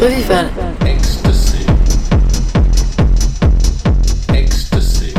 [0.00, 0.50] Revival.
[0.82, 1.64] Ecstasy.
[4.28, 5.14] Ecstasy.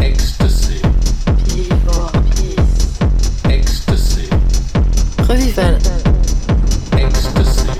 [0.00, 0.80] Ecstasy.
[3.50, 4.28] Ecstasy.
[5.28, 5.78] Revival.
[6.92, 7.70] Ecstasy.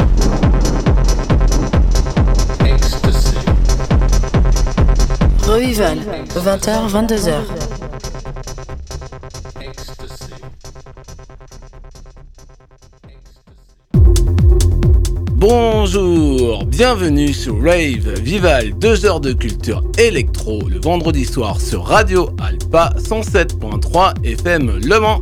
[2.61, 3.39] Ecstasy.
[5.49, 5.99] Revival.
[6.35, 7.66] 20h, 22h.
[15.89, 22.29] Bonjour, bienvenue sur Rave Vival, 2 heures de culture électro le vendredi soir sur Radio
[22.43, 25.21] Alpa 107.3 FM Le Mans.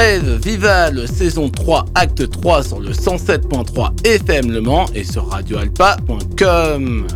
[0.00, 7.08] Rêve Vival saison 3 acte 3 sur le 107.3 FM Le Mans et sur radioalpa.com.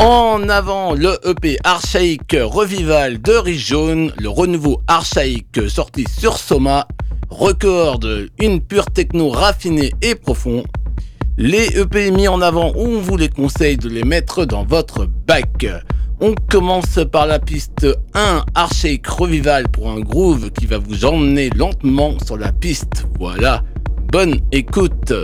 [0.00, 6.88] En avant, le EP archaïque Revival de Riche Jaune, le renouveau archaïque sorti sur Soma,
[7.40, 10.62] recorde une pure techno raffinée et profond.
[11.38, 15.66] Les EP mis en avant, on vous les conseille de les mettre dans votre bac.
[16.20, 21.48] On commence par la piste 1 Archaïque Revival pour un groove qui va vous emmener
[21.48, 23.06] lentement sur la piste.
[23.18, 23.62] Voilà,
[24.12, 25.14] bonne écoute.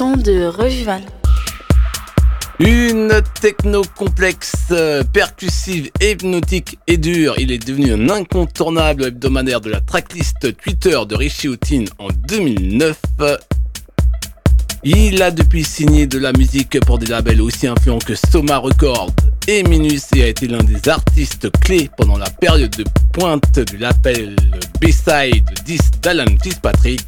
[0.00, 1.02] De Revival.
[2.58, 3.12] Une
[3.42, 4.72] techno complexe,
[5.12, 11.14] percussive, hypnotique et dure, il est devenu un incontournable hebdomadaire de la tracklist Twitter de
[11.14, 12.98] Richie Houghton en 2009.
[14.82, 19.12] Il a depuis signé de la musique pour des labels aussi influents que Soma Records
[19.46, 23.76] et Minus et a été l'un des artistes clés pendant la période de pointe du
[23.76, 24.36] label
[24.80, 27.02] B-Side 10 d'Alan Fitzpatrick.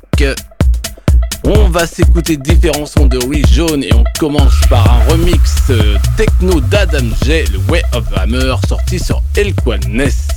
[1.46, 5.96] On va s'écouter différents sons de Ree Jaune et on commence par un remix euh,
[6.16, 10.28] techno d'Adam J, le Way of Hammer, sorti sur Elquaness.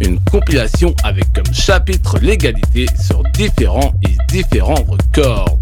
[0.00, 5.58] Une compilation avec comme chapitre l'égalité sur différents et différents records.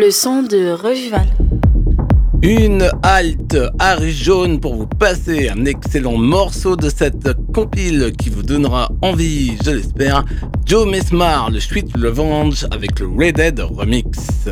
[0.00, 1.26] Le son de Revival.
[2.40, 8.42] Une halte Harry Jaune pour vous passer un excellent morceau de cette compile qui vous
[8.42, 10.24] donnera envie, je l'espère.
[10.64, 14.48] Joe Mesmar, le Sweet Revenge avec le Red Dead Remix.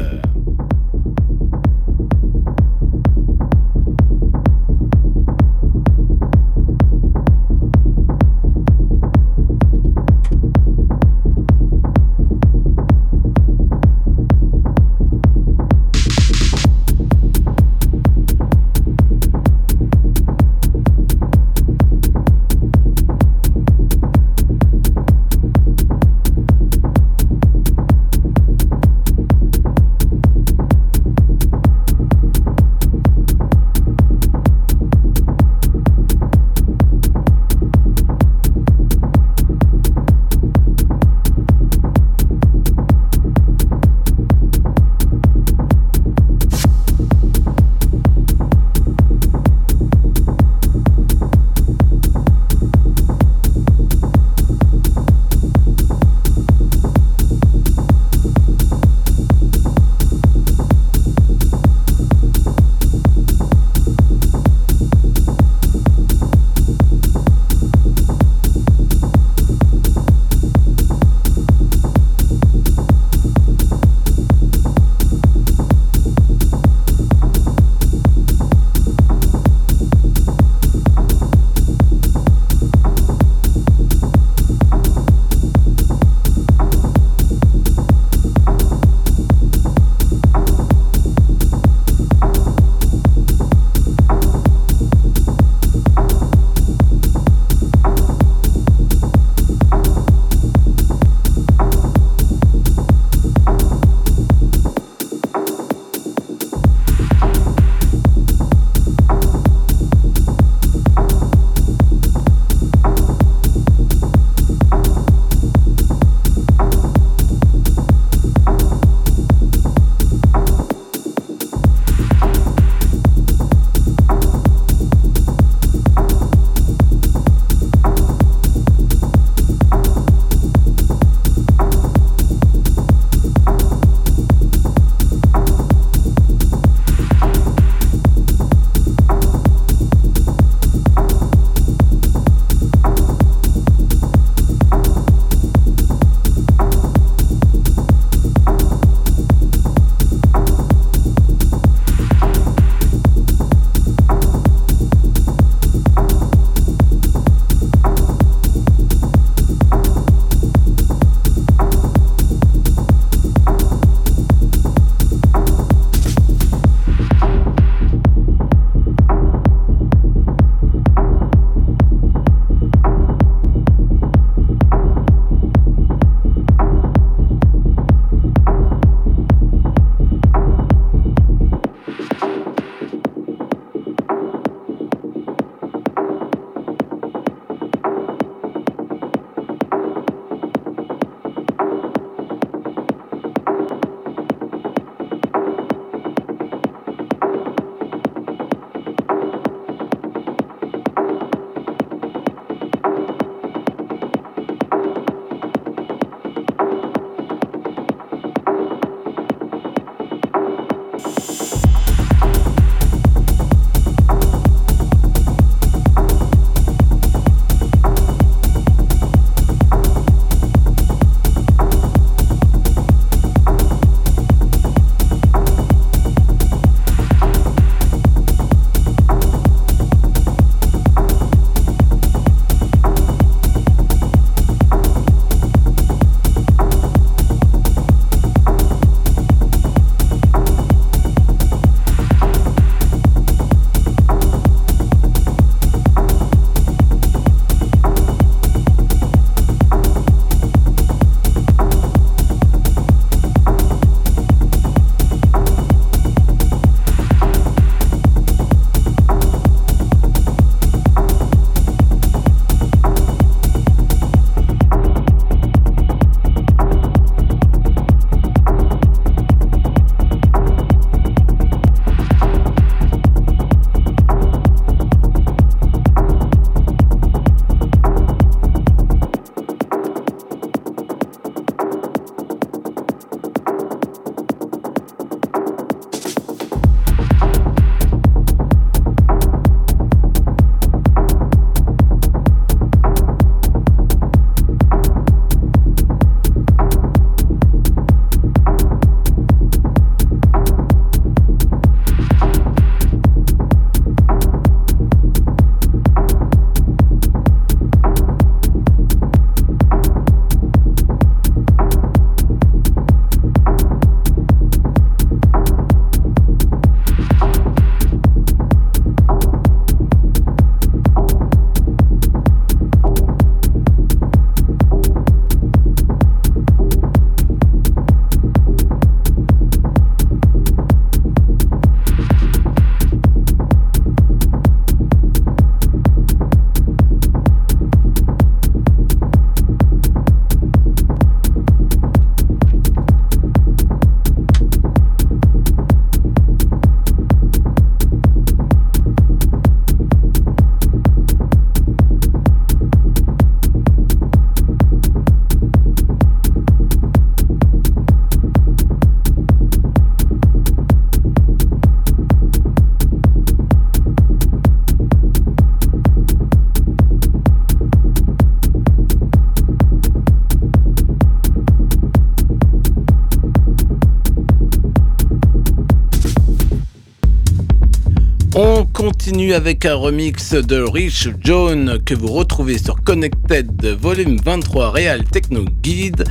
[379.08, 385.02] Continue avec un remix de Rich John que vous retrouvez sur Connected Volume 23 Real
[385.02, 386.04] Techno Guide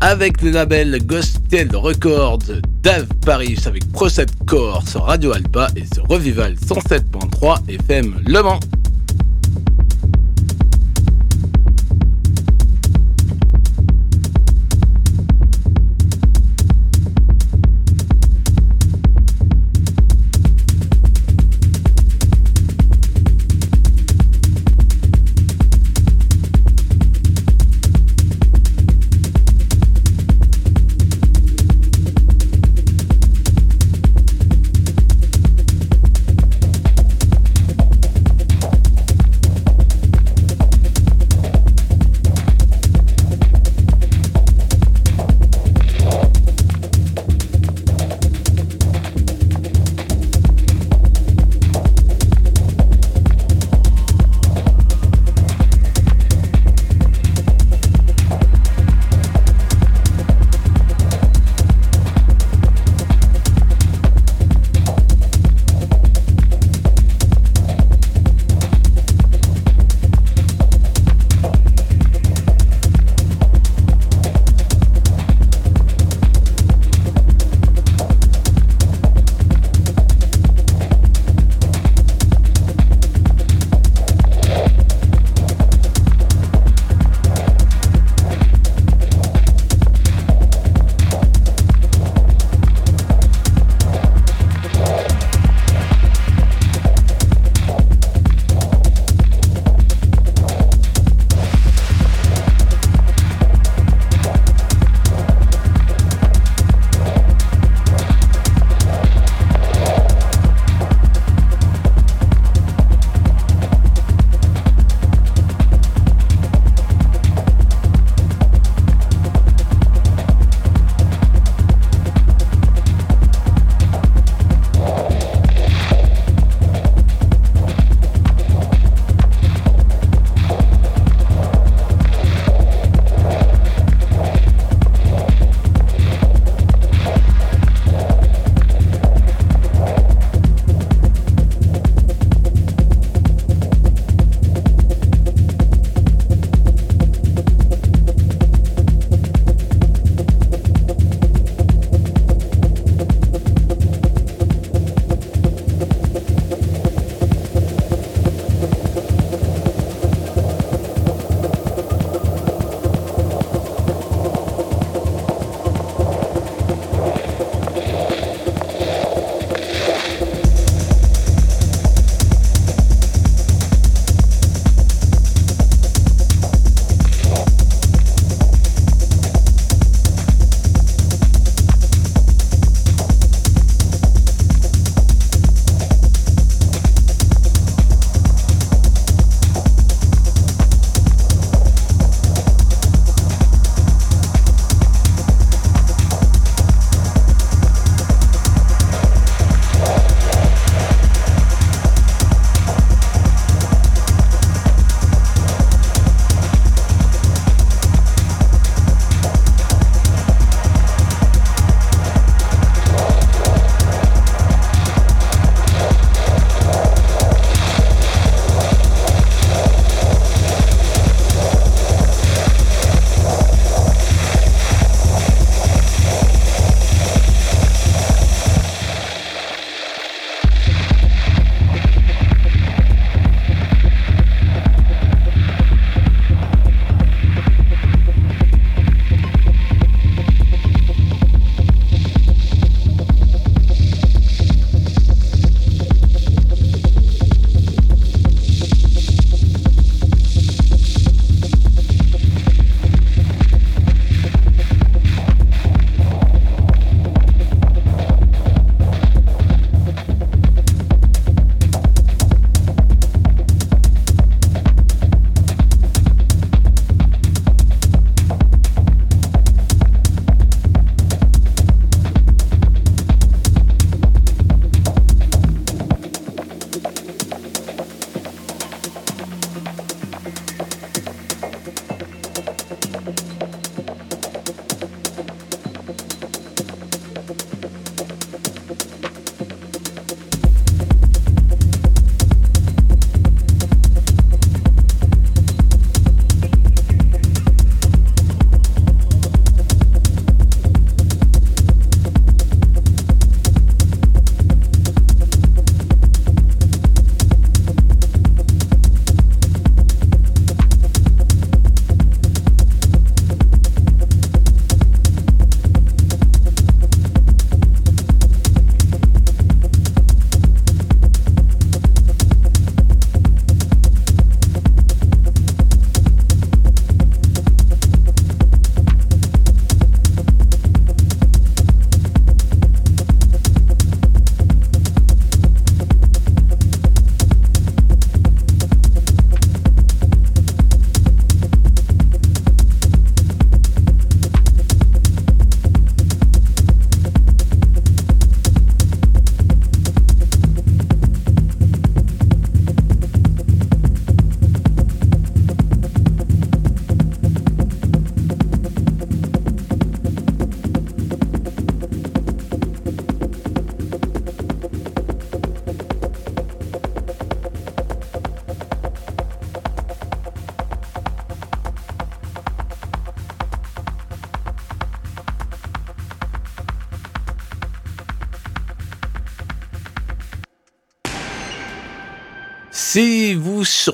[0.00, 2.50] avec le label Gospel Records
[2.82, 8.58] Dave Paris avec Procet Core sur Radio Alpa et sur Revival 107.3 FM Le Mans.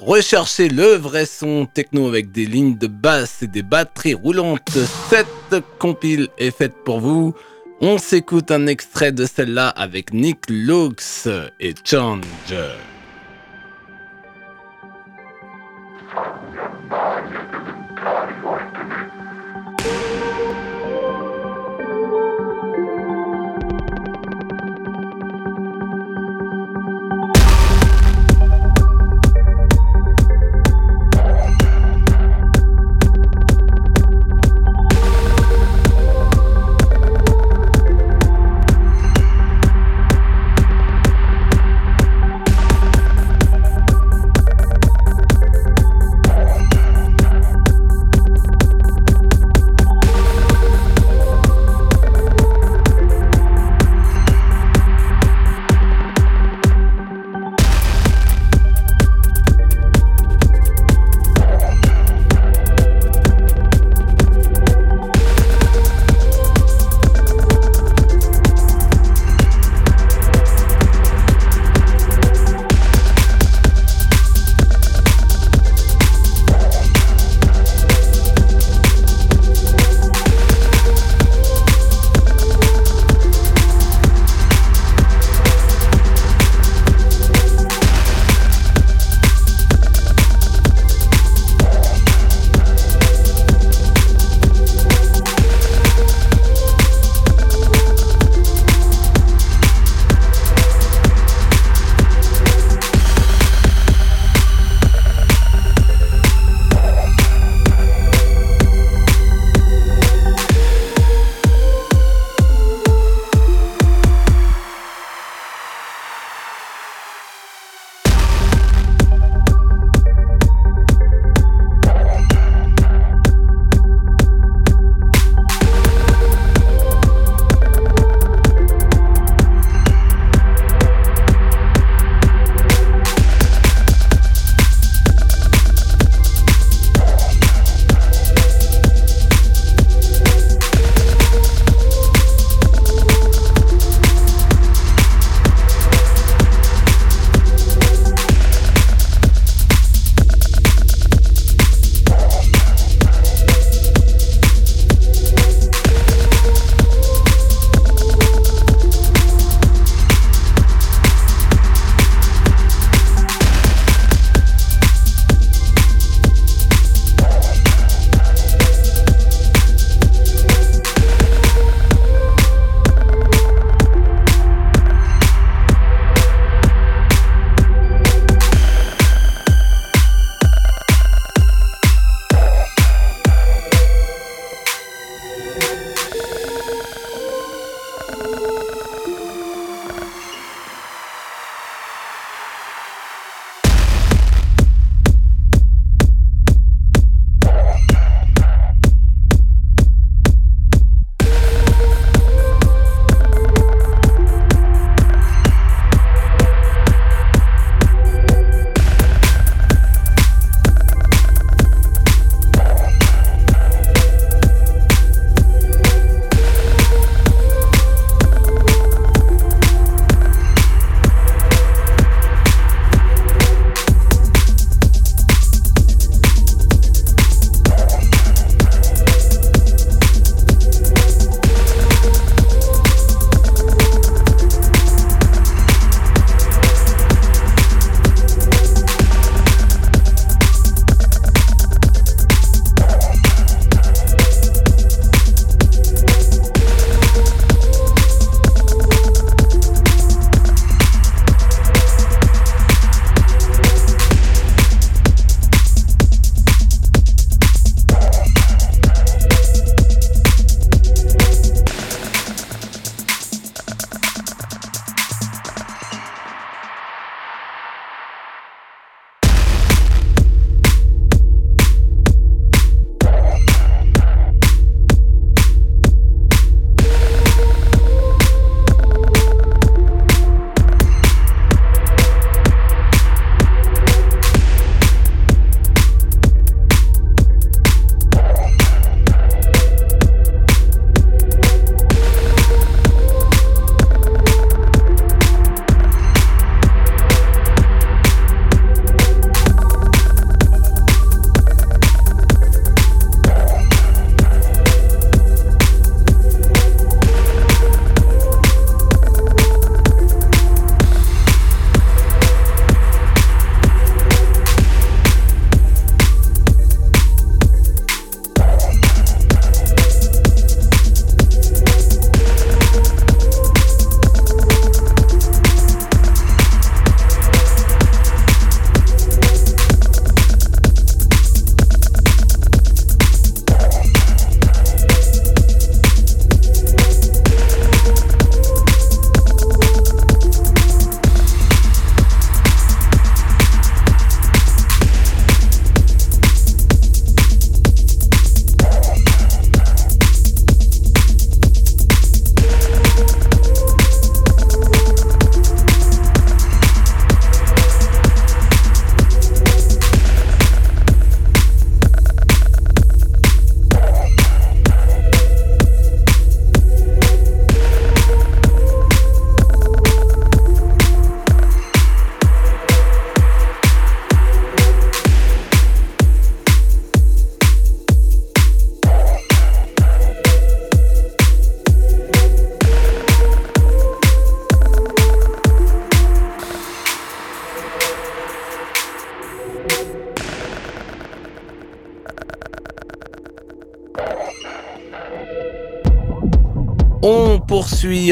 [0.00, 4.78] recherchez le vrai son techno avec des lignes de basse et des batteries roulantes.
[5.10, 7.34] Cette compile est faite pour vous.
[7.80, 11.28] On s'écoute un extrait de celle-là avec Nick Lux
[11.60, 12.24] et Change.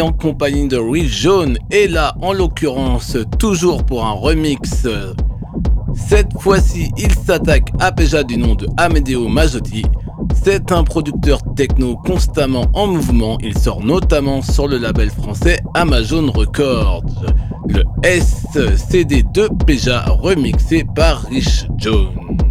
[0.04, 4.86] En compagnie de Will Jaune et là, en l'occurrence, toujours pour un remix.
[5.94, 9.82] Cette fois-ci, il s'attaque à Peja du nom de Amedeo Majotti.
[10.44, 13.38] C'est un producteur techno constamment en mouvement.
[13.40, 17.04] Il sort notamment sur le label français Amazon Records.
[17.68, 22.43] Le SCD 2 Peja remixé par Rich Jones.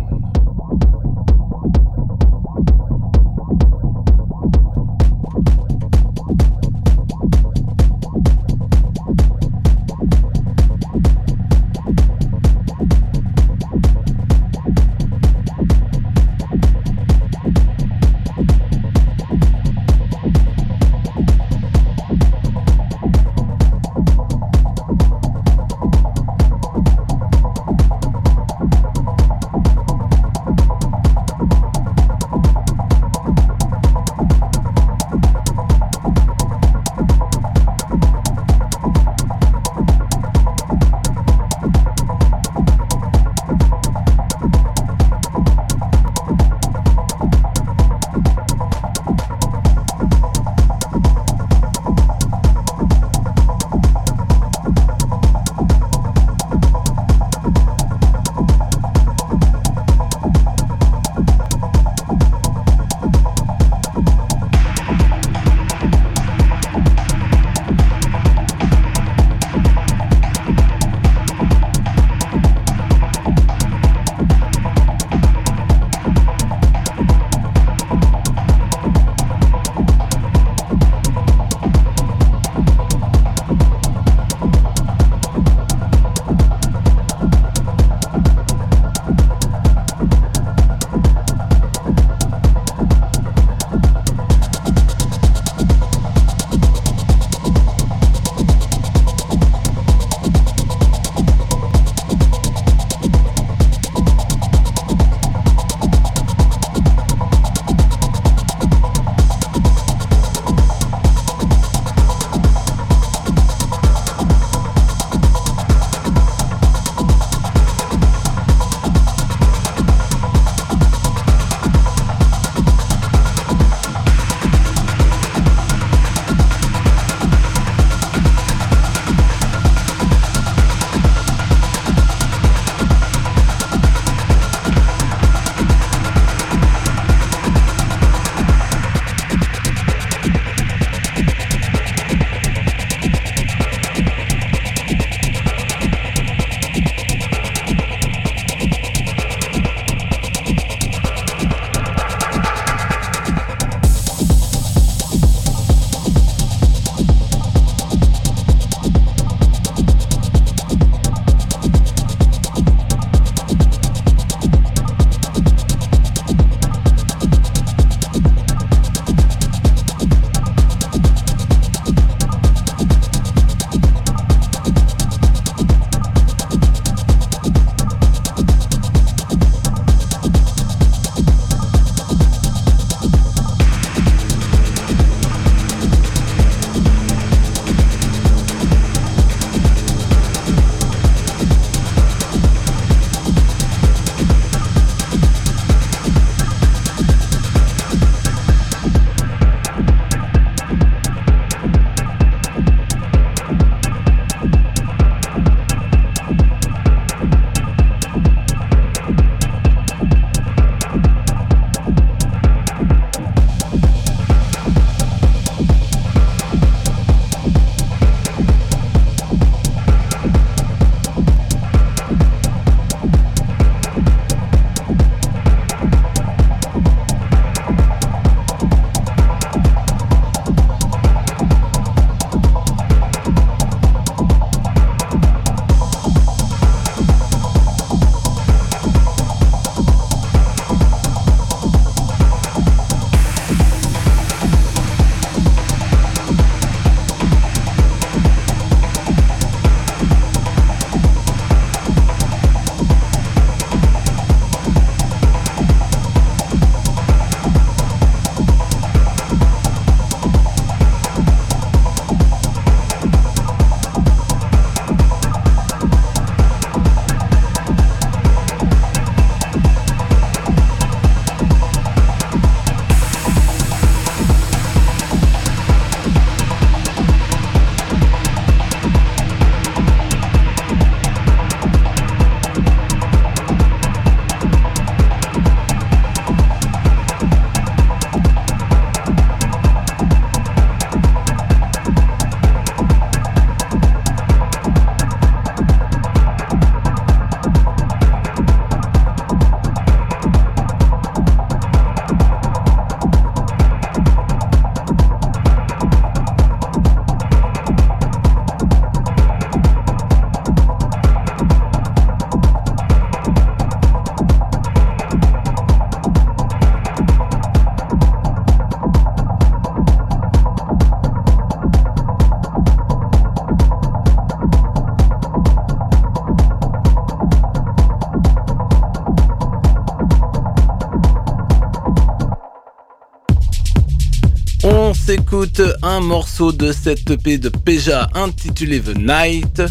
[335.34, 339.64] Écoute un morceau de cette EP de Peja intitulé The Night.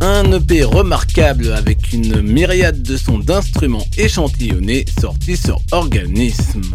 [0.00, 6.74] Un EP remarquable avec une myriade de sons d'instruments échantillonnés sortis sur Organisme.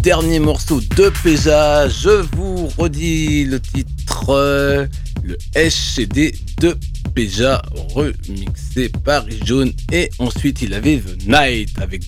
[0.00, 1.88] Dernier morceau de Péja.
[1.88, 4.88] Je vous redis le titre,
[5.22, 6.76] le SCD de
[7.14, 7.62] Péja,
[7.94, 9.72] remixé par Jaune.
[9.92, 12.02] Et ensuite, il avait The Night avec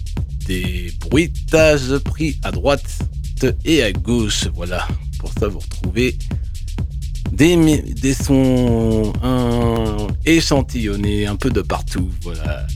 [0.47, 3.01] des bruitages pris à droite
[3.65, 4.47] et à gauche.
[4.55, 4.87] Voilà,
[5.19, 6.17] pour ça, vous retrouvez
[7.33, 9.13] des sons
[10.25, 12.11] échantillonnés un peu de partout.
[12.23, 12.67] Voilà.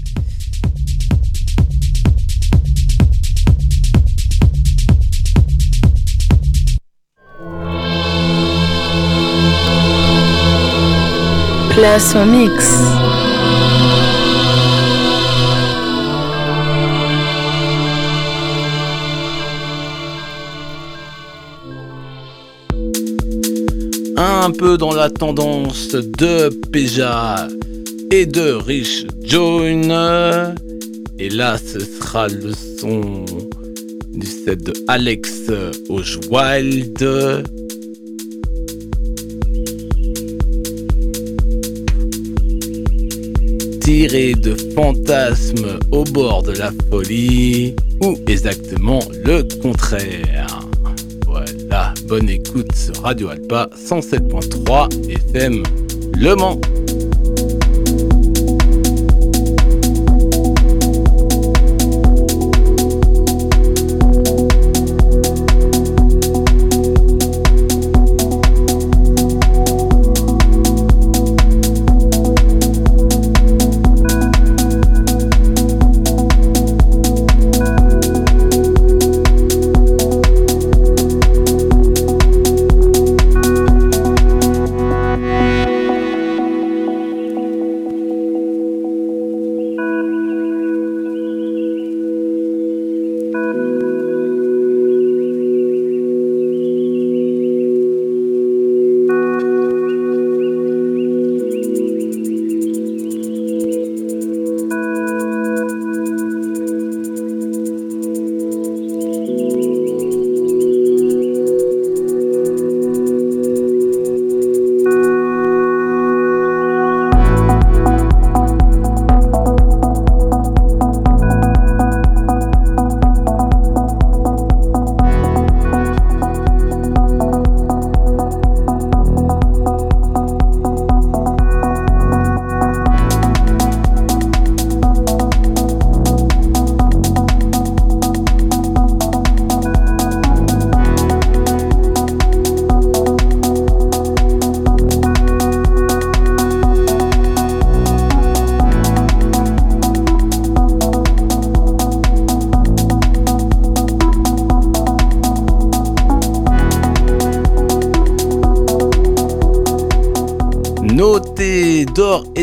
[11.84, 12.64] Mix.
[24.16, 27.48] Un peu dans la tendance de Peja
[28.10, 29.92] et de Rich Joan.
[31.18, 33.26] Et là, ce sera le son
[34.14, 35.50] du set de Alex
[36.30, 37.44] Wild.
[43.84, 50.58] Tiré de fantasmes au bord de la folie, ou exactement le contraire.
[51.26, 55.62] Voilà, bonne écoute sur Radio Alpa 107.3 FM
[56.18, 56.58] Le Mans.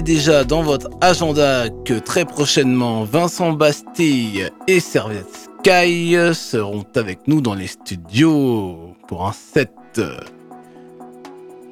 [0.02, 7.42] Déjà dans votre agenda que très prochainement Vincent Bastille et Serviette Sky seront avec nous
[7.42, 9.72] dans les studios pour un set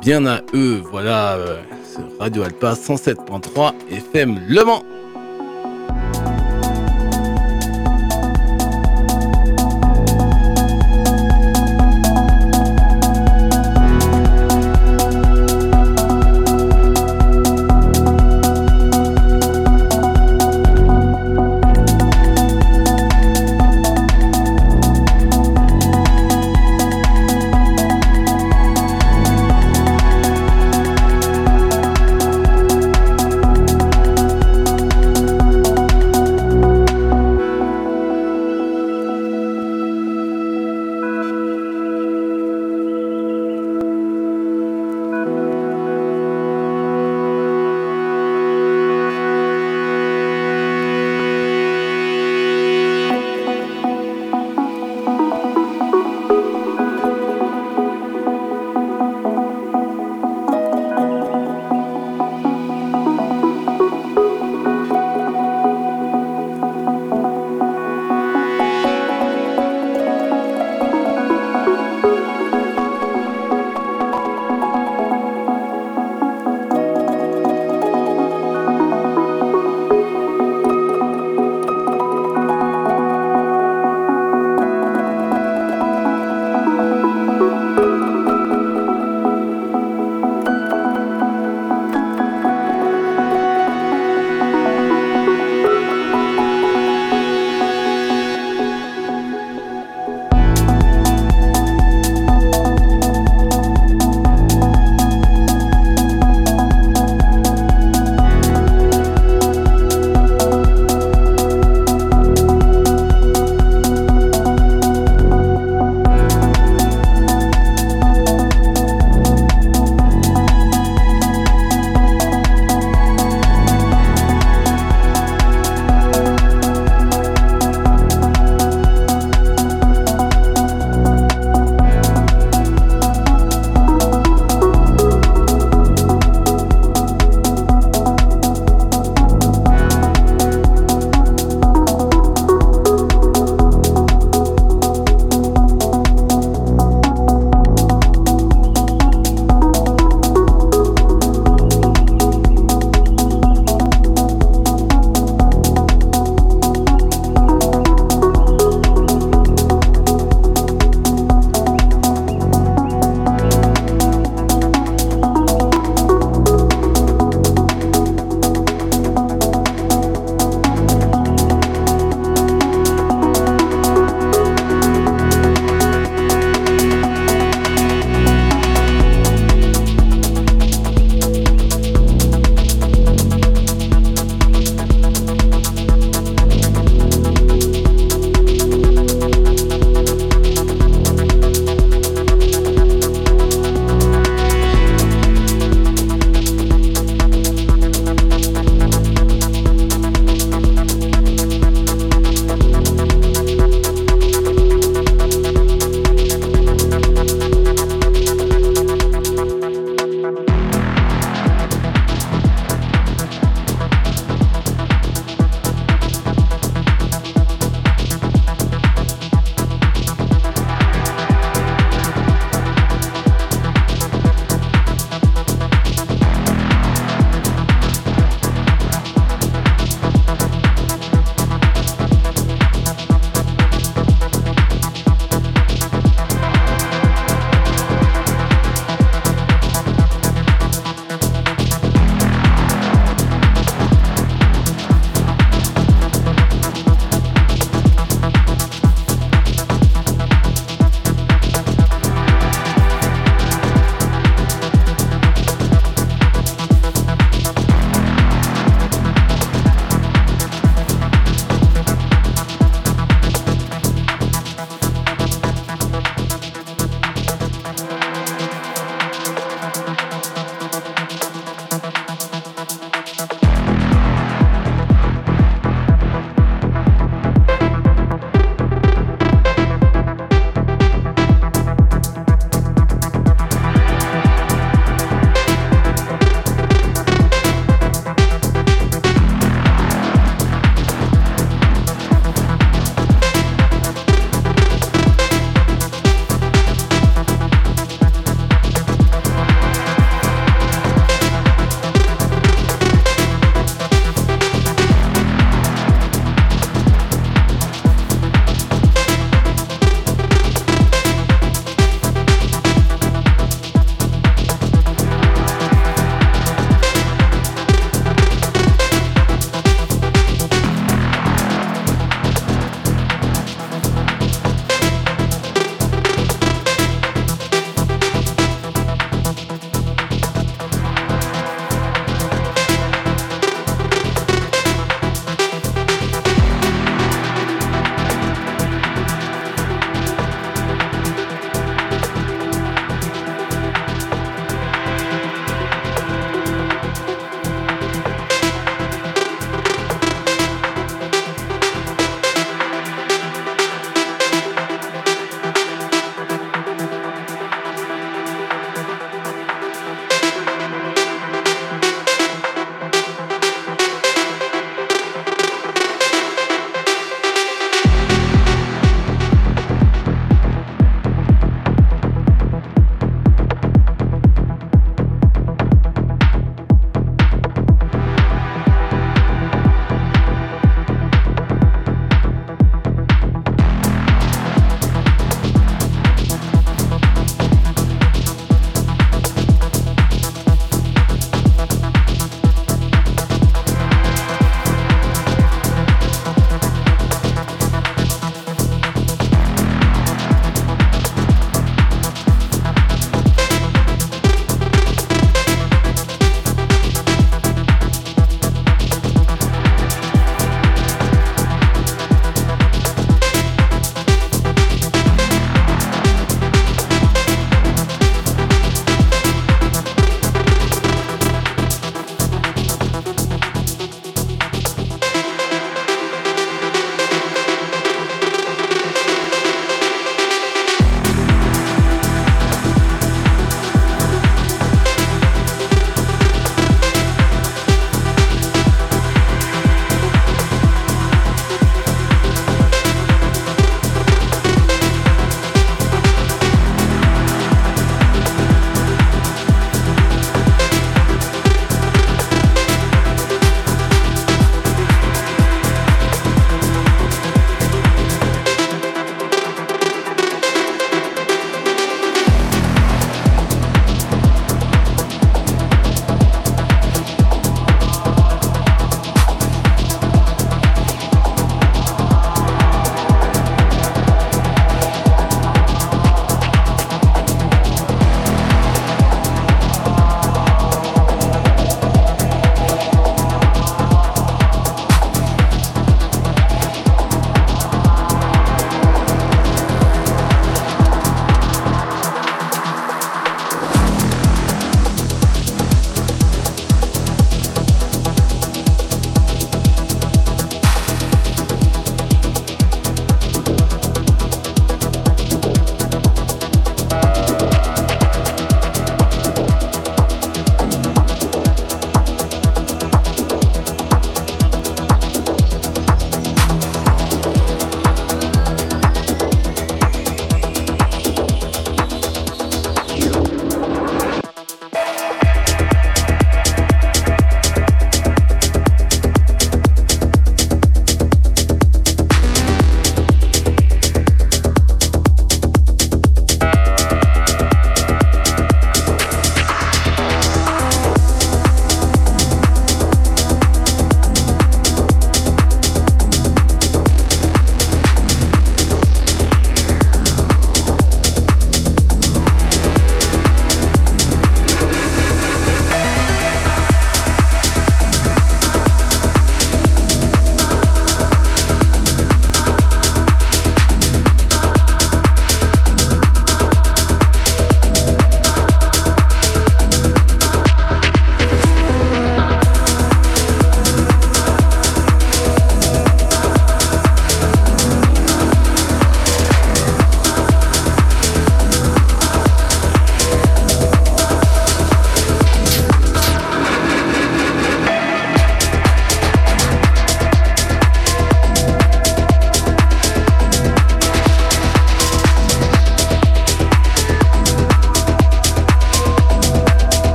[0.00, 0.82] bien à eux.
[0.90, 1.56] Voilà, euh,
[2.18, 4.82] Radio Alpa 107.3 FM Le Mans.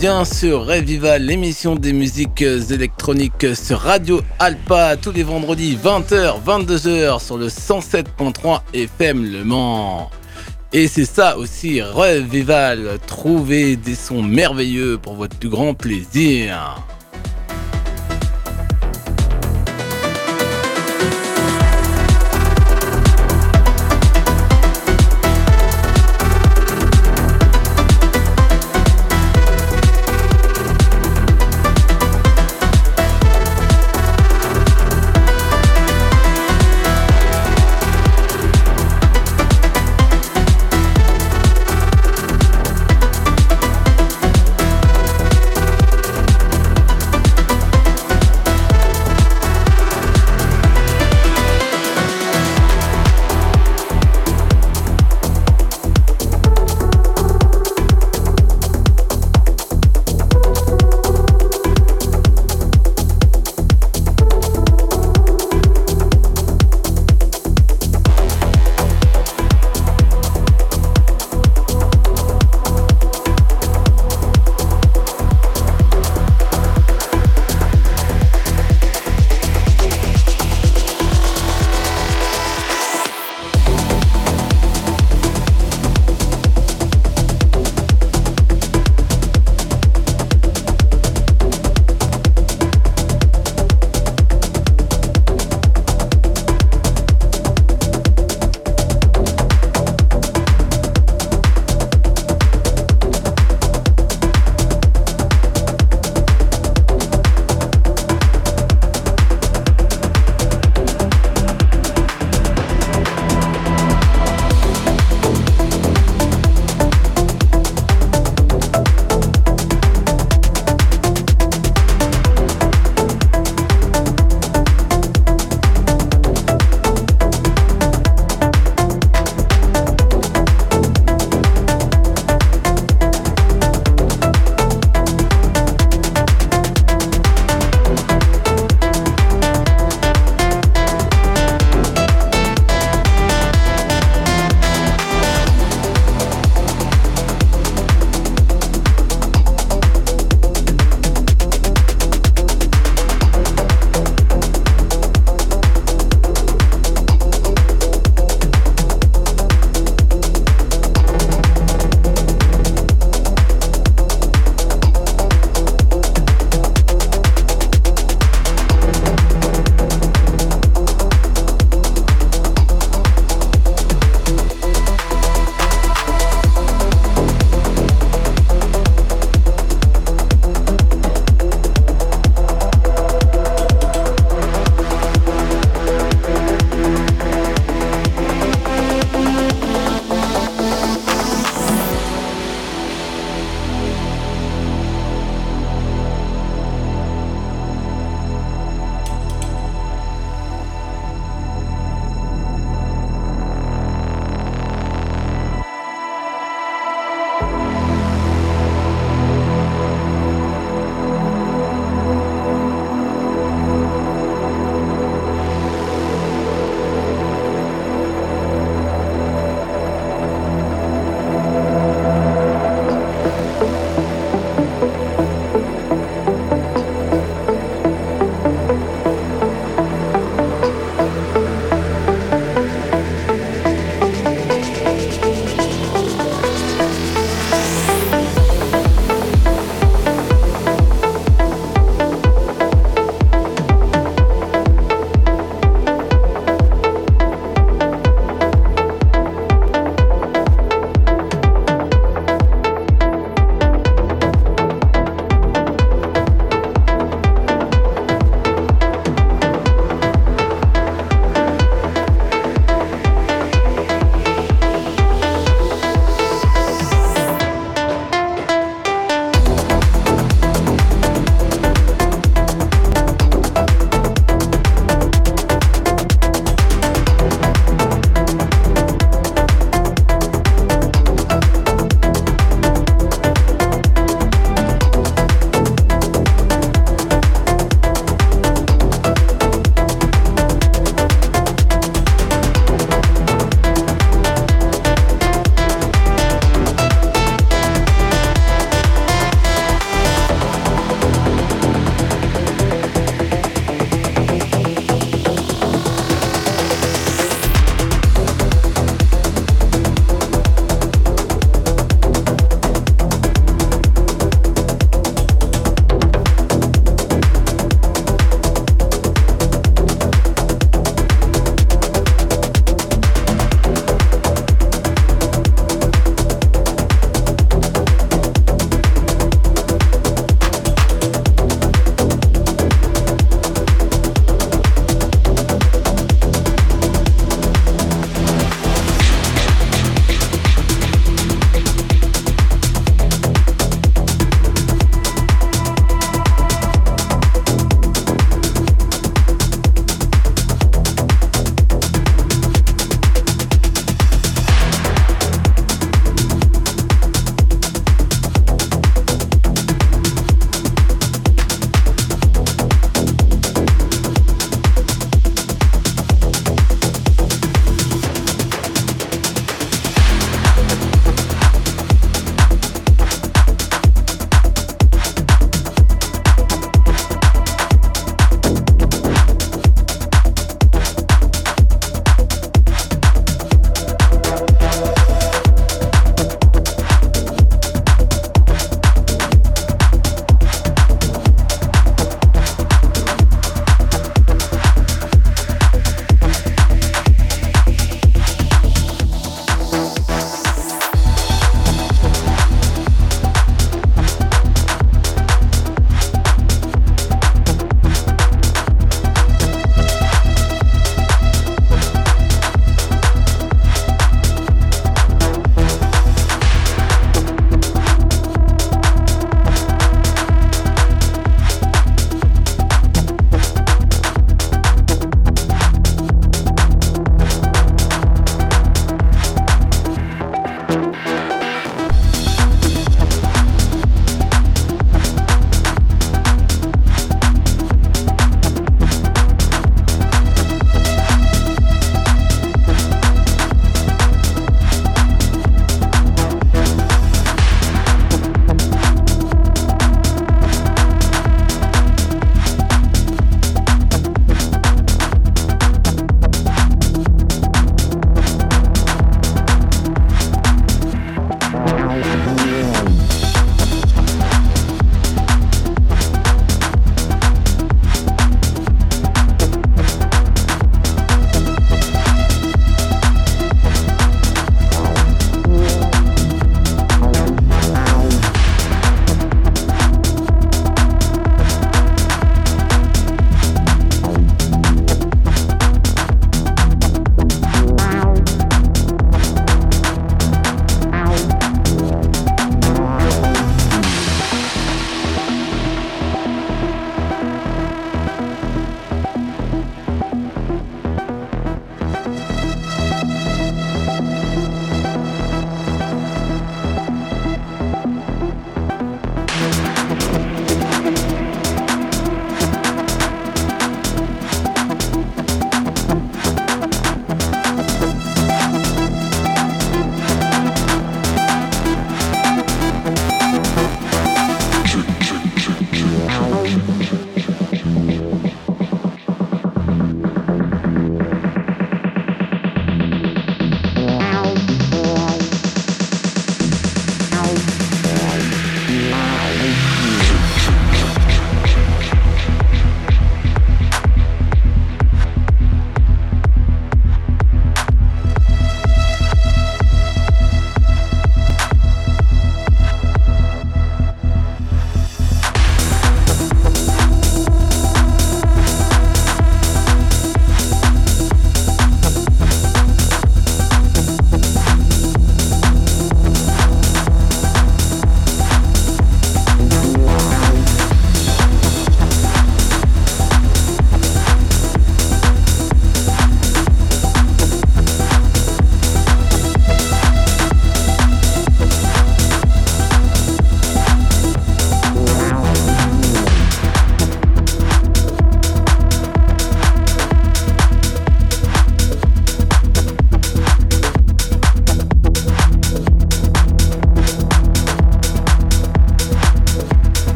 [0.00, 7.22] Bien sur Revival, l'émission des musiques électroniques sur Radio Alpa tous les vendredis 20h, 22h
[7.22, 10.10] sur le 107.3 FM Le Mans.
[10.72, 16.82] Et c'est ça aussi, Revival, trouver des sons merveilleux pour votre plus grand plaisir.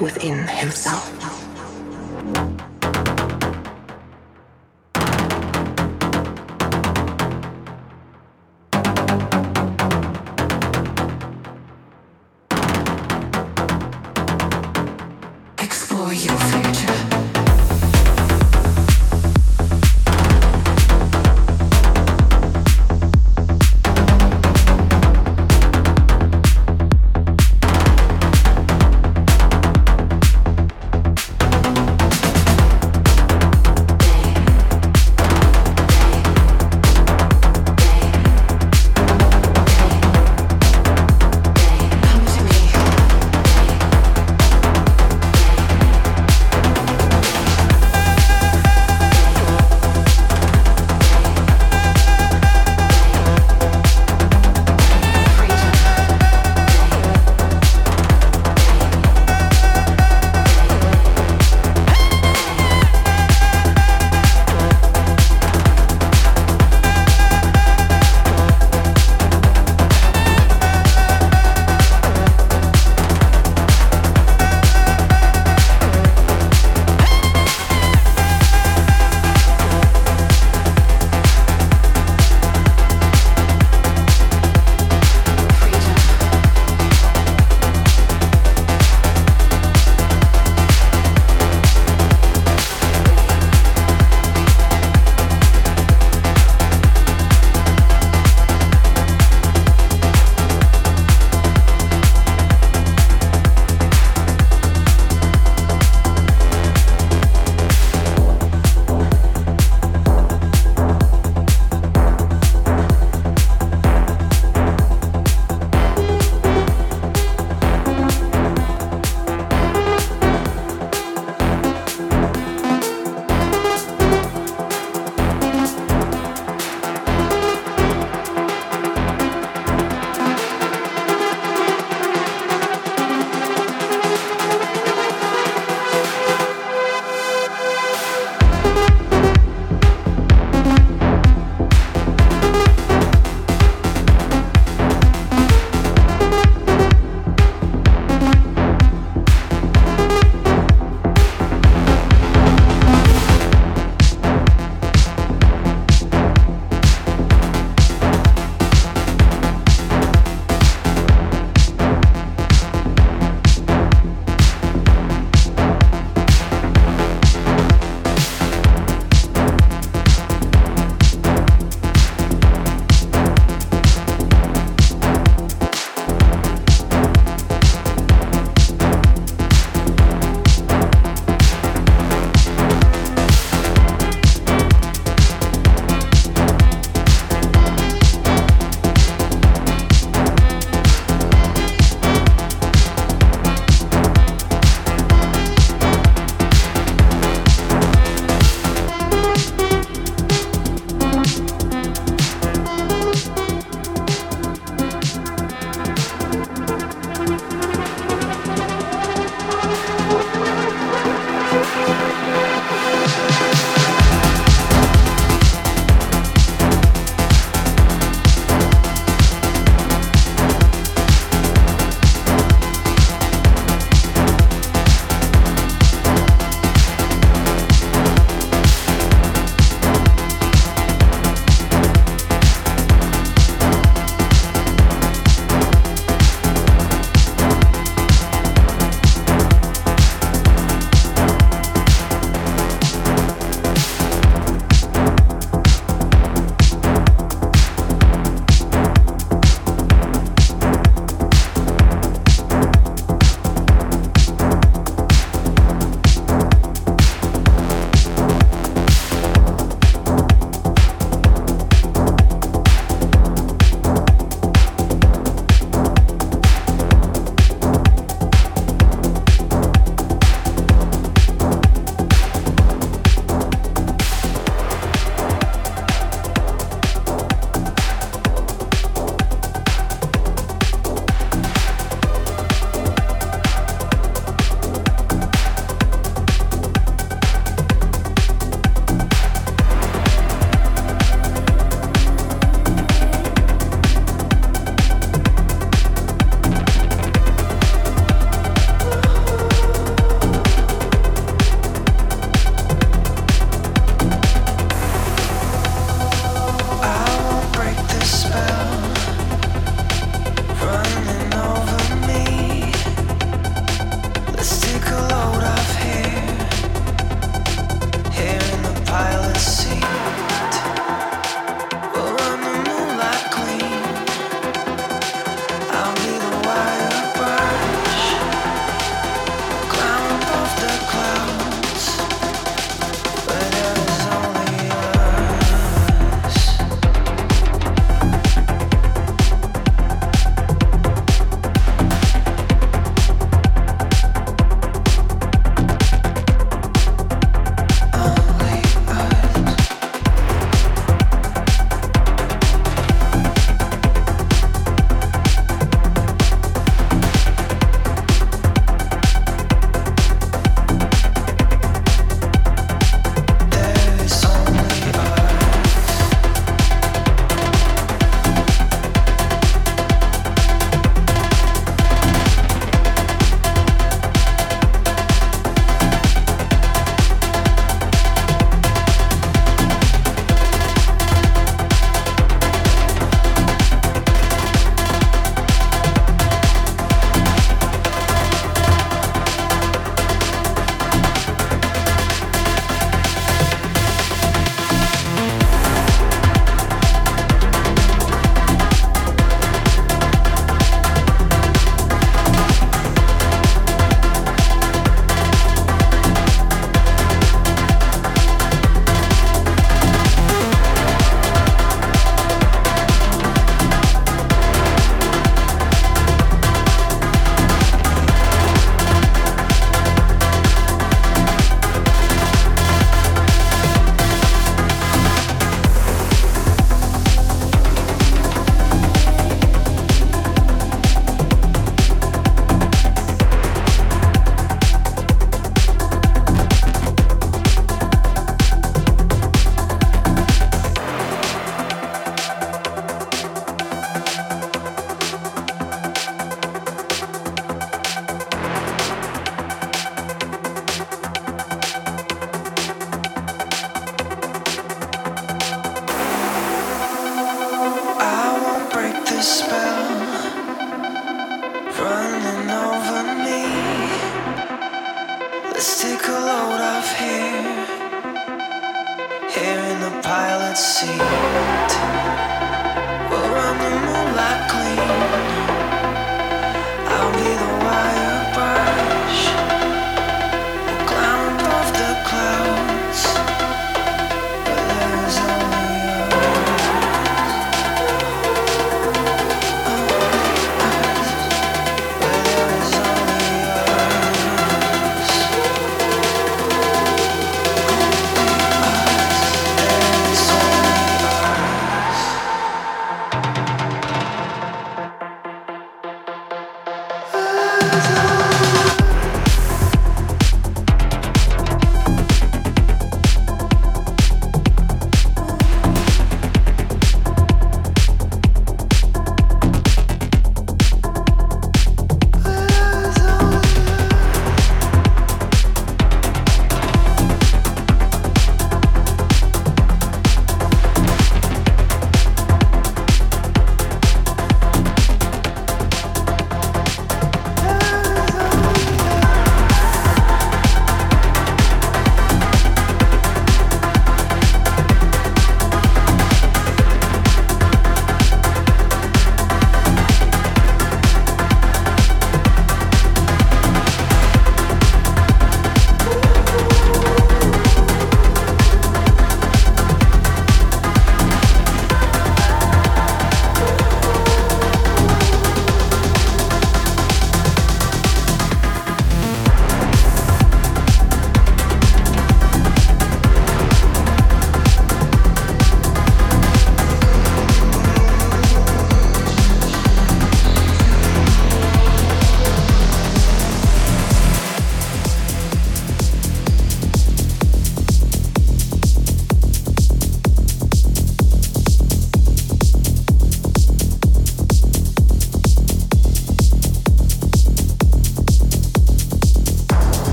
[0.00, 0.95] Within himself.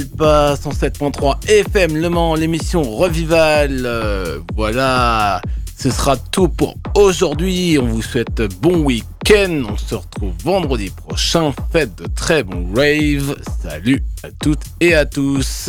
[0.00, 3.82] Alpa 107.3 FM Le Mans, l'émission Revival.
[3.84, 5.42] Euh, voilà,
[5.76, 7.78] ce sera tout pour aujourd'hui.
[7.78, 9.62] On vous souhaite bon week-end.
[9.68, 11.52] On se retrouve vendredi prochain.
[11.70, 13.36] Faites de très bons raves.
[13.62, 15.68] Salut à toutes et à tous.